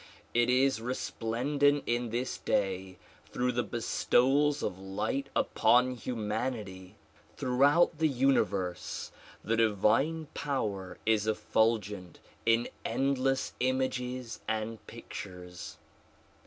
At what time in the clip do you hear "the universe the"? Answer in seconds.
7.99-9.55